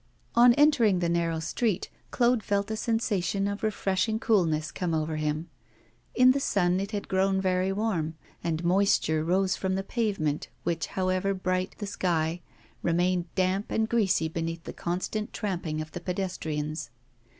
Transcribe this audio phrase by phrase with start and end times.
[0.33, 5.47] On entering the narrow street, Claude felt a sensation of refreshing coolness come over him.
[6.15, 10.87] In the sun it had grown very warm, and moisture rose from the pavement, which,
[10.87, 12.41] however bright the sky,
[12.81, 16.89] remained damp and greasy beneath the constant tramping of the pedestrians.